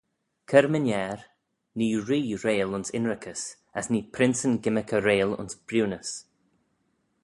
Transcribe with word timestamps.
Cur-my-ner, 0.49 1.19
nee 1.77 1.97
ree 2.07 2.35
reill 2.43 2.75
ayns 2.77 2.89
ynrickys, 2.97 3.43
as 3.79 3.85
nee 3.91 4.09
princeyn 4.15 4.55
gymmyrkey 4.63 5.01
reill 5.07 5.37
ayns 5.39 5.53
briwnys. 5.67 6.09